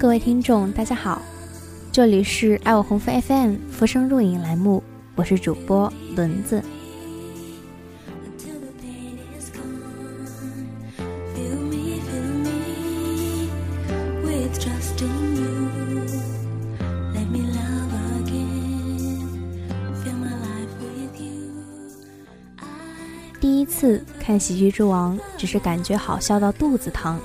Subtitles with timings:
[0.00, 1.20] 各位听众，大家好，
[1.92, 4.82] 这里是爱我红枫 FM 浮生若影栏目，
[5.14, 6.62] 我是主播轮子。
[23.38, 27.20] 第一次看《喜剧之王》，只是感觉好笑到肚子疼。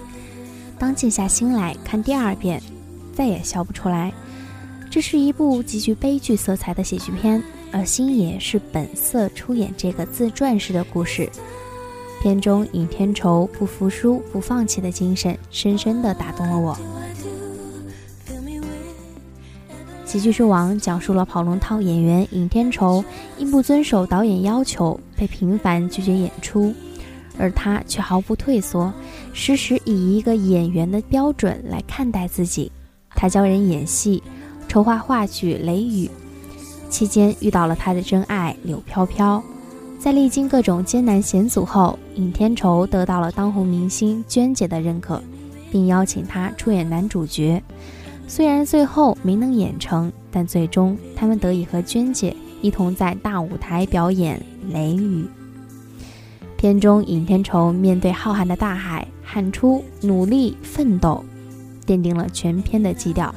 [0.77, 2.61] 当静下心来看第二遍，
[3.15, 4.13] 再也笑不出来。
[4.91, 7.41] 这是一部极具悲剧色彩的喜剧片，
[7.71, 11.27] 而星爷是本色出演这个自传式的故事。
[12.21, 16.75] 片中尹天仇不服输、不放弃的精神，深深地打动了我。
[20.17, 23.03] 《喜剧之王》讲述了跑龙套演员尹天仇
[23.37, 26.73] 因不遵守导演要求，被频繁拒绝演出，
[27.37, 28.93] 而他却毫不退缩，
[29.33, 32.71] 时时以一个演员的标准来看待自己。
[33.15, 34.21] 他教人演戏，
[34.67, 36.07] 筹划话剧《雷雨》，
[36.89, 39.41] 期间遇到了他的真爱柳飘飘。
[39.97, 45.19] 在历经各种艰难险阻后，尹天仇得到了当红明星娟姐的认可，
[45.71, 47.63] 并邀请他出演男主角。
[48.27, 54.39] 虽然最后没能演成，但最终他们得以和娟姐一同在大舞台表演
[54.73, 55.23] 《雷雨》。
[56.57, 61.23] 片中尹天仇面对浩瀚的大海，喊出“努力奋斗”，
[61.85, 63.33] 奠定了全篇的基调。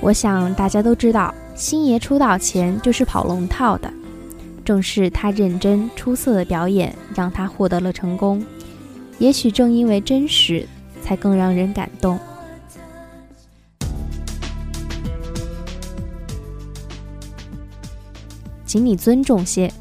[0.00, 3.90] 我想大家都知道，星爷出道前就是跑龙套的，
[4.62, 8.44] 正是他认真出色的表演让他获得了成功。
[9.18, 10.68] 也许正因为真实，
[11.02, 12.18] 才更让人感动。
[18.66, 19.72] 请你尊重些，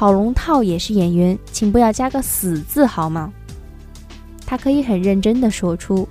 [0.00, 3.30] 跑龙套也是演员，请不要加个死字好吗？
[4.46, 6.08] 他可以很认真的说出：“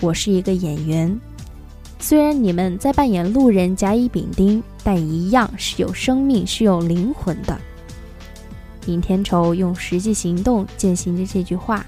[0.00, 1.20] 我是一个演员。”
[1.98, 7.58] 虽然你们在扮演路人甲乙丙丁，但一样是有生命、是有灵魂的。
[8.86, 11.84] 尹天仇用实际行动践行着这句话，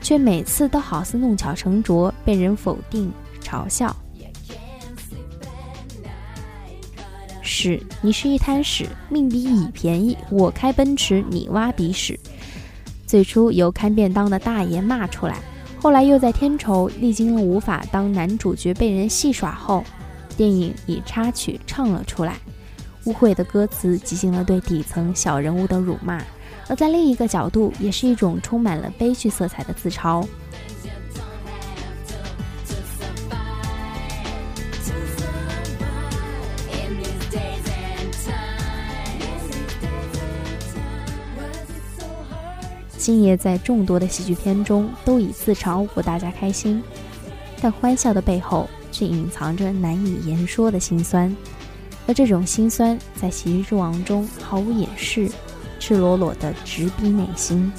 [0.00, 3.12] 却每次都好似弄巧成拙，被人否定、
[3.42, 3.94] 嘲笑。
[7.58, 12.20] 屎，你是一滩屎，命比乙便宜，我开奔驰，你挖鼻屎。
[13.06, 15.38] 最初由看便当的大爷骂出来。
[15.80, 19.82] 后来又在天仇历经了无法当男主角被人戏耍后，
[20.36, 22.36] 电影以插曲唱了出来。
[23.06, 26.22] 污秽的歌词进行了对底层小人物的辱骂，
[26.68, 30.22] 而在另一个角度，也是一种充满了悲剧色彩的自嘲。
[43.06, 46.82] 星爷在众多的喜剧片中都以自嘲博大家开心，
[47.62, 51.32] 但欢笑的背后却隐藏着难以言说的心酸，
[52.08, 55.30] 而这种心酸在《喜剧之王》中毫无掩饰，
[55.78, 57.72] 赤裸裸的直逼内心。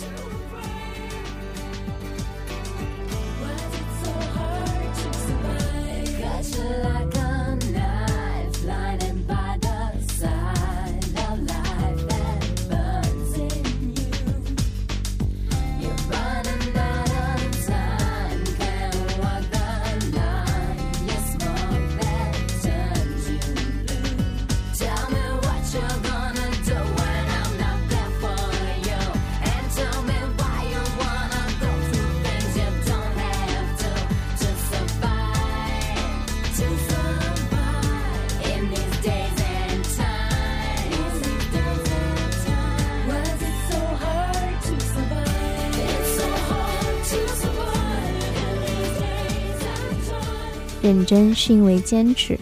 [50.88, 52.40] 认真是因为坚持，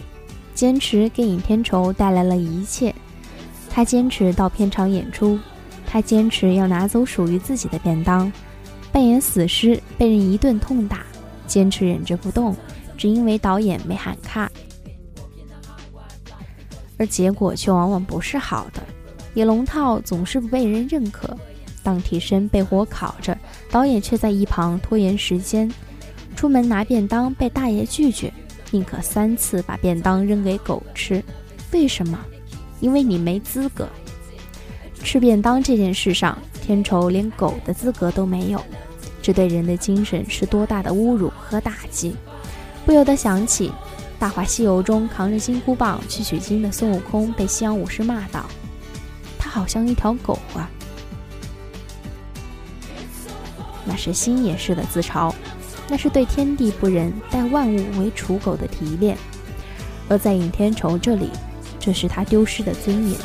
[0.54, 2.94] 坚持给尹天仇带来了一切。
[3.68, 5.36] 他坚持到片场演出，
[5.84, 8.32] 他坚持要拿走属于自己的便当，
[8.92, 11.04] 扮演死尸被人一顿痛打，
[11.48, 12.54] 坚持忍着不动，
[12.96, 14.48] 只因为导演没喊卡。
[16.98, 18.80] 而结果却往往不是好的。
[19.34, 21.36] 野龙套总是不被人认可，
[21.82, 23.36] 当替身被火烤着，
[23.72, 25.68] 导演却在一旁拖延时间。
[26.46, 28.32] 出门拿便当被大爷拒绝，
[28.70, 31.20] 宁可三次把便当扔给狗吃。
[31.72, 32.16] 为什么？
[32.78, 33.88] 因为你没资格。
[35.02, 38.62] 吃便当这件事上，天仇连狗的资格都没有，
[39.20, 42.14] 这对人的精神是多大的侮辱和打击！
[42.84, 43.68] 不由得想起
[44.16, 48.46] 《大话西游》中扛着金箍棒去取经的孙悟空被西洋武士骂道。
[49.36, 50.70] 他好像一条狗啊！
[53.84, 55.34] 那是星野式的自嘲，
[55.88, 59.16] 那是对天地不仁、待万物为刍狗的提炼。
[60.08, 61.30] 而在尹天仇这里，
[61.78, 63.18] 这是他丢失的尊严。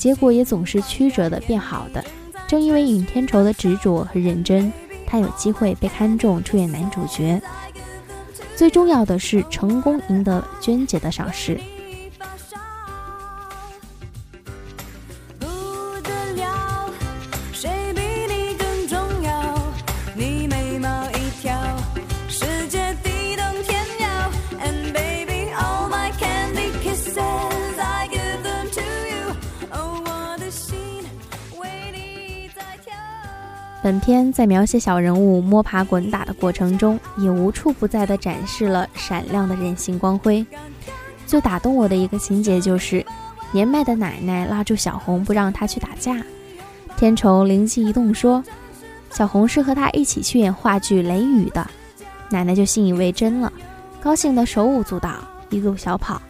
[0.00, 2.02] 结果也总是曲折的变好的。
[2.48, 4.72] 正因为尹天仇的执着和认真，
[5.06, 7.38] 他有机会被看中出演男主角。
[8.56, 11.60] 最重要的是，成功赢得了娟姐的赏识。
[33.90, 40.46] 本片在描写小人物摸爬滚打的过程中，也无处不在地展示了闪亮的人性光辉。
[41.26, 43.04] 最打动我的一个情节就是，
[43.50, 46.22] 年迈的奶奶拉住小红不让她去打架，
[46.96, 48.40] 天仇灵机一动说
[49.10, 51.68] ：“小红是和他一起去演话剧《雷雨》的。”
[52.30, 53.52] 奶奶就信以为真了，
[54.00, 55.14] 高兴得手舞足蹈，
[55.48, 56.22] 一路小跑。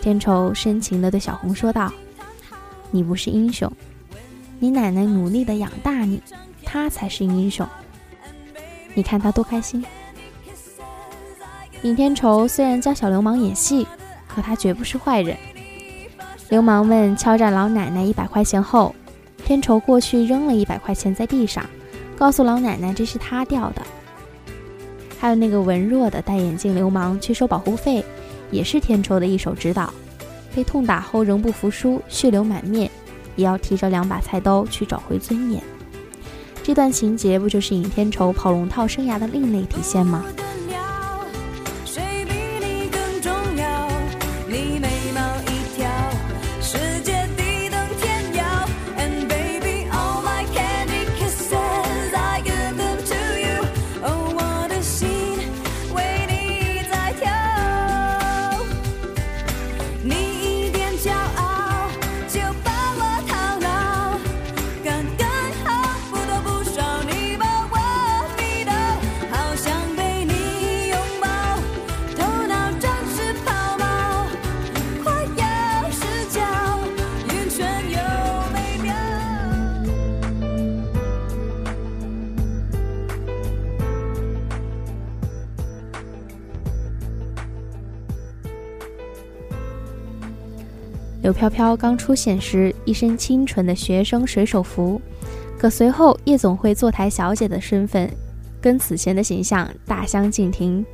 [0.00, 1.92] 天仇深情地对小红说道
[2.92, 3.68] ：“你不是英雄，
[4.60, 6.22] 你奶奶努力地养大你。”
[6.70, 7.66] 他才是英雄，
[8.92, 9.82] 你看他多开心。
[11.80, 13.86] 尹天仇虽然教小流氓演戏，
[14.26, 15.34] 可他绝不是坏人。
[16.50, 18.94] 流氓们敲诈老奶奶一百块钱后，
[19.46, 21.64] 天仇过去扔了一百块钱在地上，
[22.18, 23.80] 告诉老奶奶这是他掉的。
[25.18, 28.04] 还有那个文弱的戴眼镜流氓去收保护费，
[28.50, 29.90] 也是天仇的一手指导。
[30.54, 32.90] 被痛打后仍不服输，血流满面，
[33.36, 35.62] 也要提着两把菜刀去找回尊严。
[36.68, 40.22] 这段情节不就是尹天仇跑龙套生涯的另类体现吗？
[91.22, 95.00] 柳飘飘刚出现时，一身清纯的学生水手服，
[95.58, 98.08] 可随后夜总会坐台小姐的身份，
[98.60, 100.84] 跟此前的形象大相径庭。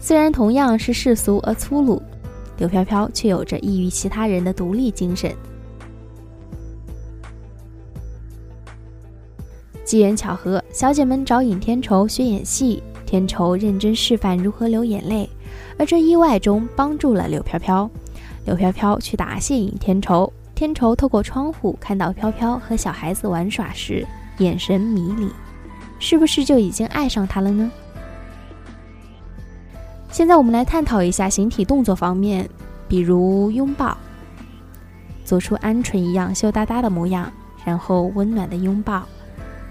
[0.00, 2.02] 虽然同样是世俗而粗鲁，
[2.58, 5.32] 柳飘飘却有着异于其他人的独立精神。
[9.84, 15.28] 机缘巧合，小姐们找尹天仇学演戏，天仇认真示范如何流眼泪，
[15.78, 17.88] 而这意外中帮助了柳飘飘。
[18.44, 24.06] 柳飘飘去答谢尹天仇，天仇透过窗户看到飘飘和小孩子玩耍时，
[24.38, 25.28] 眼神迷离，
[25.98, 27.70] 是不是就已经爱上他了呢？
[30.10, 32.48] 现在我们来探讨一下形体动作方面，
[32.88, 33.96] 比如拥抱，
[35.24, 37.32] 做出鹌鹑一样羞答答的模样，
[37.64, 39.04] 然后温暖的拥抱，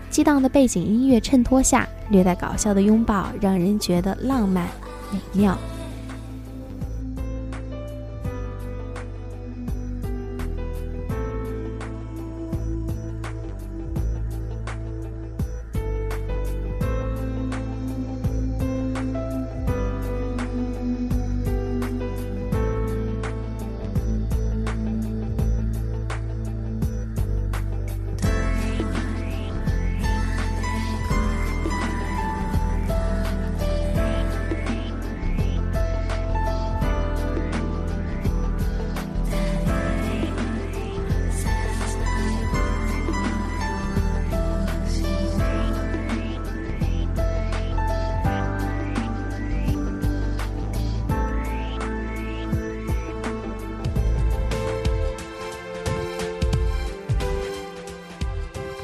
[0.10, 4.66] 激荡的背景音乐衬托下，略带搞笑的拥抱，让人觉得浪漫
[5.12, 5.58] 美妙。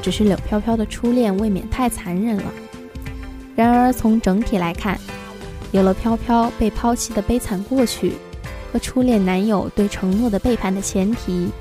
[0.08, 2.46] 只是柳飘飘的初恋未免太残忍了。
[3.58, 4.98] 然而从整体来看，
[5.74, 8.14] 有了飘飘被抛弃的悲惨过去，
[8.72, 11.52] 和初恋男友对承诺的背叛的前提，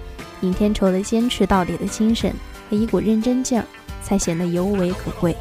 [0.42, 2.32] 尹天仇的坚持到底的精神
[2.70, 3.66] 和一股认真劲儿，
[4.00, 5.36] 才显得尤为可贵，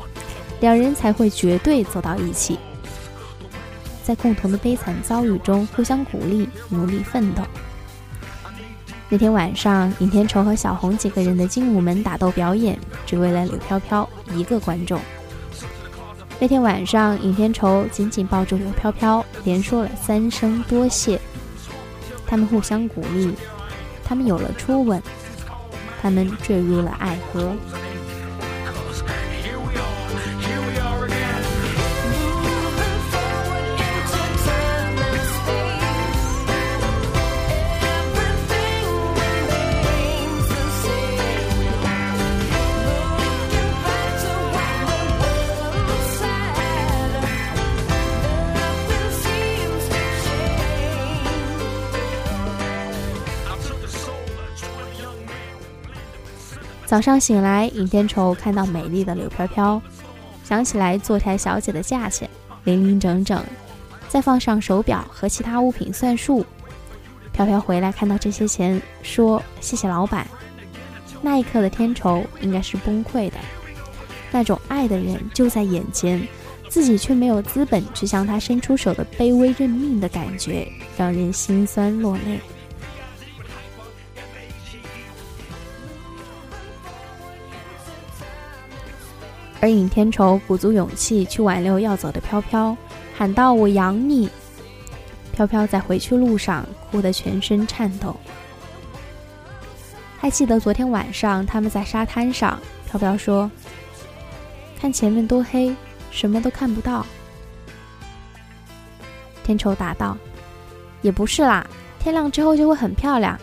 [0.59, 2.57] 两人才会绝对走到一起，
[4.03, 7.43] 在共同的悲惨遭遇中互相鼓励，努力奋斗。
[9.07, 14.99] 那天晚上，尹天仇和小红几个人的精武门打斗表演，只为了柳飘飘一个观众。
[16.39, 21.21] 那天晚上，尹天仇紧紧抱住柳飘飘，连说了三声多谢。
[22.25, 23.31] 他们互相鼓励，
[24.03, 25.01] 他们有了初吻，
[26.01, 27.53] 他们坠入了爱河。
[56.85, 59.81] 早上醒来，尹天仇看到美丽的柳飘飘，
[60.43, 62.29] 想起来坐台小姐的价钱，
[62.63, 63.43] 零零整整，
[64.07, 66.45] 再放上手表和其他物品算数。
[67.31, 70.27] 飘飘回来看到这些钱，说谢谢老板。
[71.21, 73.37] 那一刻的天仇应该是崩溃的，
[74.31, 76.25] 那种爱的人就在眼前，
[76.69, 82.39] 自己却没有资本去向他伸出手的卑微认命的感觉，让人心酸落泪。
[89.65, 92.77] 而尹天仇鼓足勇气去挽留要走的飘飘，
[93.17, 94.29] 喊道：“我养你。”
[95.33, 98.15] 飘飘在回去路上哭得全身颤抖。
[100.19, 103.49] 还记得昨天晚上他们在沙滩上，飘飘说
[104.79, 105.75] ：“看前面多黑，
[106.11, 107.03] 什么都看不到。”
[109.43, 110.15] 天仇答道
[111.01, 111.65] ：“也不是啦，
[111.97, 113.35] 天亮之后就会很漂亮。”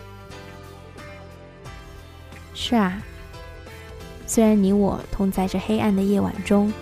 [2.55, 2.97] 是啊。
[4.33, 6.73] 虽然你我同在这黑暗的夜晚中，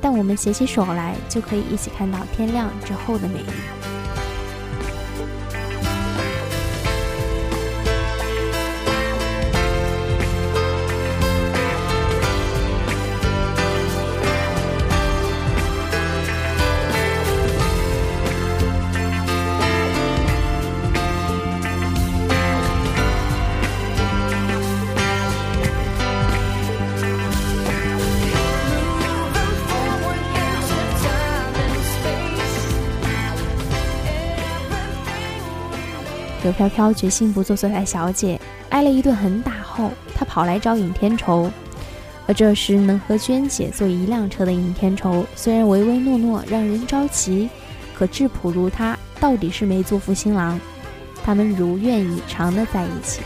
[0.00, 3.79] 但我们携起手来，就可以一起看到天亮之后的美丽。
[36.50, 38.40] 柳飘飘决心不做坐台小姐，
[38.70, 41.48] 挨了一顿狠打后，她跑来找尹天仇。
[42.26, 47.48] 而这时能和娟姐坐一辆车的尹天仇，虽然唯唯诺诺，让人着急，
[47.94, 50.58] 可质朴如他，到底是没做负新郎。
[51.22, 53.20] 他们如愿以偿的在一起。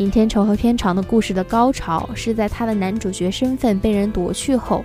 [0.00, 4.82] 尹天仇和片场的故事的高潮是在他的男主角身份被人夺去后，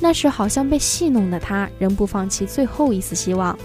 [0.00, 3.56] 那时好像被戏弄的他仍不放弃最后一丝希望，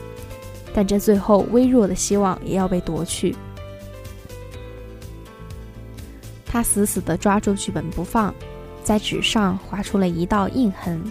[0.71, 3.35] 但这最后微弱的希望也要被夺去。
[6.45, 8.31] 他死死地抓住剧本不放，
[8.83, 11.01] 在纸上划出了一道印痕，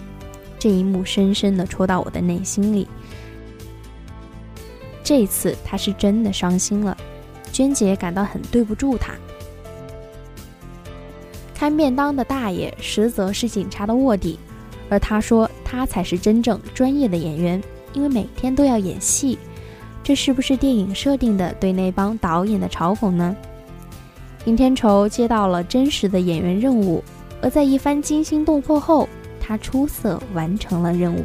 [0.57, 2.87] 这一幕深深地戳到我的内心里。
[5.03, 6.95] 这次他是真的伤心了，
[7.51, 9.13] 娟姐感到很对不住他。
[11.63, 14.37] 开便当的大爷实则是警察的卧底，
[14.89, 19.39] 而他说他才是真正专业的演员，因为每天都要演戏。
[20.03, 23.33] 这是不是电影设定的对那帮导演的嘲讽呢？
[24.43, 27.01] 尹天仇接到了真实的演员任务，
[27.41, 29.07] 而在一番惊心动魄后，
[29.39, 31.23] 他出色完成了任务。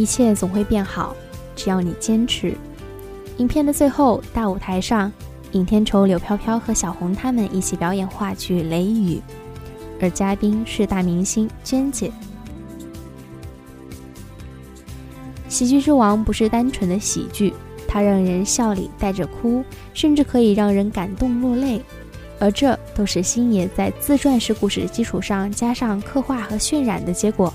[0.00, 1.14] 一切总会变好，
[1.54, 2.56] 只要你坚持。
[3.36, 5.12] 影片的最后，大舞台上，
[5.52, 9.16] 尹天仇、柳飘飘和小红他们一起表演话剧《雷雨》，
[10.00, 12.10] 而嘉宾是大明星娟姐。
[15.50, 17.52] 喜剧之王不是单纯的喜剧，
[17.86, 21.82] 它让人笑里带着哭，甚至可以让人感动落泪。
[22.38, 27.52] 而这都是星爷在自传式故事的基础上加上刻画和渲染的结果。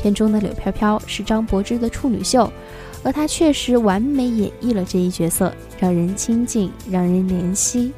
[0.00, 2.50] 片中的柳飘飘是张柏芝的处女秀，
[3.02, 7.92] 而她确实完美演绎了这一角色，让人亲近，让人怜惜。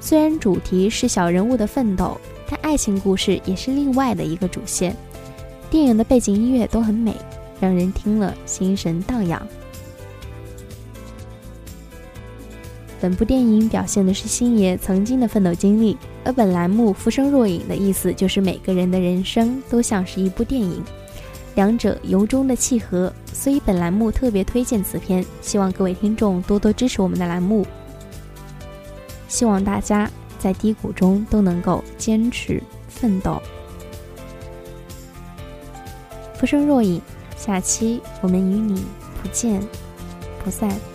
[0.00, 4.94] 虽然主题是小人物的奋斗，但爱情故事也是另外的一个主线。
[5.70, 7.16] 电影的背景音乐都很美，
[7.58, 9.46] 让人听了心神荡漾。
[13.00, 20.80] 本部电影表现的是星爷曾经的奋斗经历，而本栏目“浮生若影”的意思就是每个人的人生都像是一部电影，
[21.54, 27.66] 两者由衷的契合，所以本栏目特别推荐此片，希望各位听众多多支持我们的栏目，
[29.28, 33.40] 希望大家在低谷中都能够坚持奋斗。
[36.34, 37.00] 浮生若影，
[37.36, 38.84] 下期我们与你
[39.22, 39.60] 不见
[40.42, 40.91] 不散。